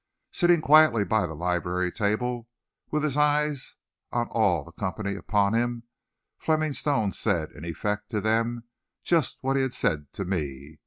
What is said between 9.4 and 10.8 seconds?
what he had said to me.